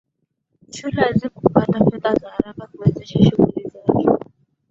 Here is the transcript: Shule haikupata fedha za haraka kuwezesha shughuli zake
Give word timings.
Shule 0.71 1.01
haikupata 1.01 1.85
fedha 1.91 2.15
za 2.15 2.29
haraka 2.29 2.67
kuwezesha 2.67 3.23
shughuli 3.23 3.69
zake 3.69 4.23